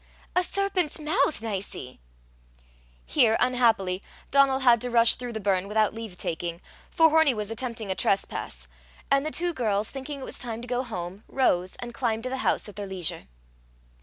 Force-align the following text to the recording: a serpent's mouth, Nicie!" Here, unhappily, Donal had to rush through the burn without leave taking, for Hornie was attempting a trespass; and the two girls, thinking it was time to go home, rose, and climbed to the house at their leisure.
a 0.35 0.41
serpent's 0.41 0.97
mouth, 0.99 1.43
Nicie!" 1.43 1.99
Here, 3.05 3.37
unhappily, 3.39 4.01
Donal 4.31 4.61
had 4.61 4.81
to 4.81 4.89
rush 4.89 5.13
through 5.13 5.33
the 5.33 5.39
burn 5.39 5.67
without 5.67 5.93
leave 5.93 6.17
taking, 6.17 6.59
for 6.89 7.11
Hornie 7.11 7.35
was 7.35 7.51
attempting 7.51 7.91
a 7.91 7.95
trespass; 7.95 8.67
and 9.11 9.23
the 9.23 9.29
two 9.29 9.53
girls, 9.53 9.91
thinking 9.91 10.19
it 10.21 10.25
was 10.25 10.39
time 10.39 10.59
to 10.63 10.67
go 10.67 10.81
home, 10.81 11.23
rose, 11.27 11.75
and 11.75 11.93
climbed 11.93 12.23
to 12.23 12.29
the 12.31 12.37
house 12.37 12.67
at 12.67 12.77
their 12.77 12.87
leisure. 12.87 13.27